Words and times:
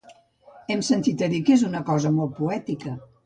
Hem 0.75 0.81
sentit 0.87 1.21
a 1.27 1.29
dir 1.35 1.43
que 1.49 1.53
és 1.57 1.65
una 1.71 1.83
cosa 1.91 2.13
molt 2.17 2.35
poètica 2.41 2.97